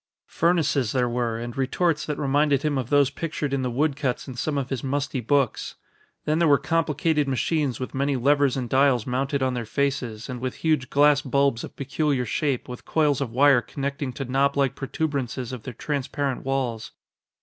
[0.25, 4.27] Furnaces there were, and retorts that reminded him of those pictured in the wood cuts
[4.27, 5.75] in some of his musty books.
[6.25, 10.39] Then there were complicated machines with many levers and dials mounted on their faces, and
[10.41, 15.51] with huge glass bulbs of peculiar shape with coils of wire connecting to knoblike protuberances
[15.53, 16.93] of their transparent walls.